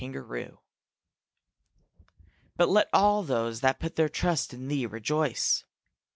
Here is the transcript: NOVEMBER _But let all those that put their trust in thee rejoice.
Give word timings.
NOVEMBER 0.03 0.57
_But 2.59 2.69
let 2.69 2.89
all 2.91 3.21
those 3.21 3.61
that 3.61 3.79
put 3.79 3.97
their 3.97 4.09
trust 4.09 4.51
in 4.51 4.67
thee 4.67 4.87
rejoice. 4.87 5.63